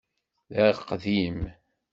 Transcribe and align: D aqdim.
D 0.53 0.55
aqdim. 0.67 1.39